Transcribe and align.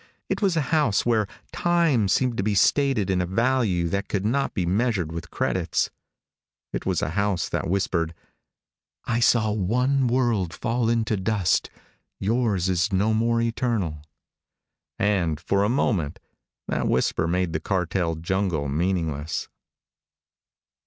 It 0.29 0.41
was 0.41 0.57
a 0.57 0.61
house 0.73 1.05
where 1.05 1.27
time 1.51 2.07
seemed 2.07 2.35
to 2.37 2.41
be 2.43 2.55
stated 2.55 3.11
in 3.11 3.21
a 3.21 3.27
value 3.27 3.87
that 3.89 4.09
could 4.09 4.25
not 4.25 4.55
be 4.55 4.65
measured 4.65 5.11
with 5.11 5.29
credits. 5.29 5.91
It 6.73 6.87
was 6.87 7.03
a 7.03 7.11
house 7.11 7.47
that 7.49 7.69
whispered, 7.69 8.15
"I 9.05 9.19
saw 9.19 9.51
one 9.51 10.07
world 10.07 10.53
fall 10.55 10.89
into 10.89 11.17
dust; 11.17 11.69
yours 12.17 12.67
is 12.67 12.91
no 12.91 13.13
more 13.13 13.41
eternal" 13.41 14.01
and, 14.97 15.39
for 15.39 15.63
a 15.63 15.69
moment, 15.69 16.17
that 16.67 16.87
whisper 16.87 17.27
made 17.27 17.53
the 17.53 17.59
cartel 17.59 18.15
jungle 18.15 18.67
meaningless. 18.69 19.49